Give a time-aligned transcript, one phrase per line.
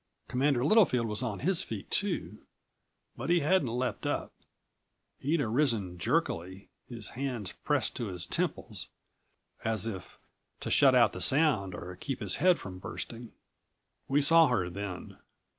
[0.27, 2.39] Commander Littlefield was on his feet too,
[3.15, 4.33] but he hadn't leapt up.
[5.19, 8.87] He'd arisen jerkily, his hands pressed to his temples,
[9.63, 10.17] as if
[10.61, 13.31] to shut out the sound or keep his head from bursting.
[14.07, 15.19] We saw her then.